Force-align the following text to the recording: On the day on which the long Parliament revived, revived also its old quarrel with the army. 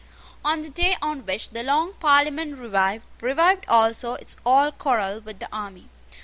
On 0.43 0.61
the 0.61 0.69
day 0.71 0.97
on 0.99 1.27
which 1.27 1.51
the 1.51 1.61
long 1.61 1.93
Parliament 1.99 2.57
revived, 2.57 3.05
revived 3.21 3.65
also 3.67 4.15
its 4.15 4.35
old 4.43 4.79
quarrel 4.79 5.19
with 5.19 5.37
the 5.37 5.47
army. 5.53 5.89